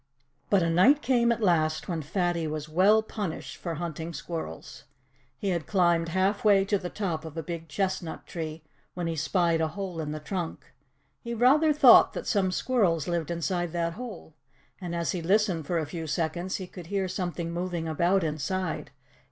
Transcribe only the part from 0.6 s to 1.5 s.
a night came at